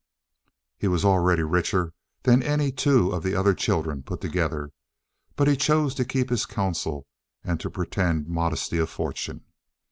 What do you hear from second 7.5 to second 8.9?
to pretend modesty of